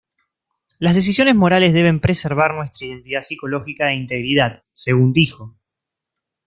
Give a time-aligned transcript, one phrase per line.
[0.79, 5.55] Las decisiones morales deben preservar nuestra identidad psicológica e integridad, según dijo.